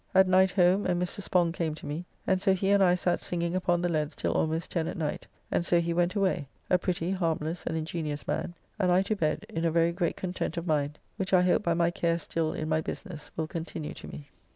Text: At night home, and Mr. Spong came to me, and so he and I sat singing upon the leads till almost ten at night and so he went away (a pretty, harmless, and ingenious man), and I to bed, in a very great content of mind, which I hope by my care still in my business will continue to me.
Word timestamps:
At 0.15 0.27
night 0.27 0.49
home, 0.49 0.87
and 0.87 0.99
Mr. 0.99 1.21
Spong 1.21 1.51
came 1.51 1.75
to 1.75 1.85
me, 1.85 2.05
and 2.25 2.41
so 2.41 2.55
he 2.55 2.71
and 2.71 2.81
I 2.81 2.95
sat 2.95 3.21
singing 3.21 3.55
upon 3.55 3.83
the 3.83 3.87
leads 3.87 4.15
till 4.15 4.33
almost 4.33 4.71
ten 4.71 4.87
at 4.87 4.97
night 4.97 5.27
and 5.51 5.63
so 5.63 5.79
he 5.79 5.93
went 5.93 6.15
away 6.15 6.47
(a 6.71 6.79
pretty, 6.79 7.11
harmless, 7.11 7.63
and 7.67 7.77
ingenious 7.77 8.27
man), 8.27 8.55
and 8.79 8.91
I 8.91 9.03
to 9.03 9.15
bed, 9.15 9.45
in 9.47 9.63
a 9.63 9.69
very 9.69 9.91
great 9.91 10.17
content 10.17 10.57
of 10.57 10.65
mind, 10.65 10.97
which 11.17 11.33
I 11.33 11.43
hope 11.43 11.61
by 11.61 11.75
my 11.75 11.91
care 11.91 12.17
still 12.17 12.51
in 12.51 12.67
my 12.67 12.81
business 12.81 13.29
will 13.37 13.45
continue 13.45 13.93
to 13.93 14.07
me. 14.07 14.29